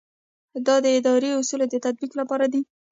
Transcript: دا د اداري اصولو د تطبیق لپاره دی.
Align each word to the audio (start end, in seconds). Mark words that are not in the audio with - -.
دا 0.65 0.75
د 0.83 0.87
اداري 0.97 1.29
اصولو 1.39 1.65
د 1.69 1.75
تطبیق 1.85 2.11
لپاره 2.19 2.45
دی. 2.53 2.61